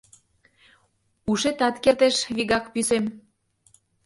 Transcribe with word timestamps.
Ушетат 1.31 1.75
кертеш 1.83 2.15
вигак 2.35 2.65
пӱсем. 2.73 3.05